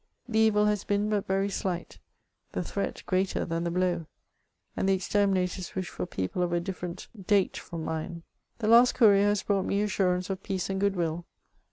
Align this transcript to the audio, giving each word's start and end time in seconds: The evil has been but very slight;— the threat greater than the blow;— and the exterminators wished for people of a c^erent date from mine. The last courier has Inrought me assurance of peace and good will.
The 0.27 0.39
evil 0.39 0.65
has 0.65 0.83
been 0.83 1.09
but 1.09 1.27
very 1.27 1.47
slight;— 1.49 1.99
the 2.53 2.63
threat 2.63 3.03
greater 3.05 3.45
than 3.45 3.63
the 3.65 3.69
blow;— 3.69 4.07
and 4.75 4.89
the 4.89 4.95
exterminators 4.95 5.75
wished 5.75 5.91
for 5.91 6.07
people 6.07 6.41
of 6.41 6.51
a 6.53 6.59
c^erent 6.59 7.05
date 7.27 7.57
from 7.57 7.85
mine. 7.85 8.23
The 8.57 8.67
last 8.67 8.95
courier 8.95 9.27
has 9.27 9.43
Inrought 9.43 9.67
me 9.67 9.79
assurance 9.83 10.31
of 10.31 10.41
peace 10.41 10.71
and 10.71 10.81
good 10.81 10.95
will. 10.95 11.27